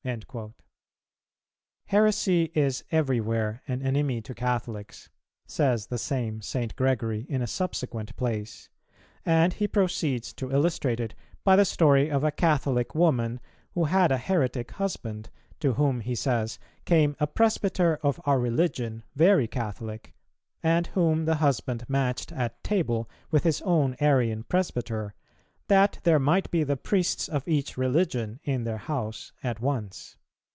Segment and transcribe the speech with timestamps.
[0.03, 0.53] "[279:1]
[1.85, 5.11] "Heresy is everywhere an enemy to Catholics,"
[5.45, 6.75] says the same St.
[6.75, 8.67] Gregory in a subsequent place,
[9.27, 13.39] and he proceeds to illustrate it by the story of a "Catholic woman,"
[13.75, 15.29] who had a heretic husband,
[15.59, 20.15] to whom, he says, came "a presbyter of our religion very Catholic;"
[20.63, 25.13] and whom the husband matched at table with his own Arian presbyter,
[25.67, 30.17] "that there might be the priests of each religion" in their house at once.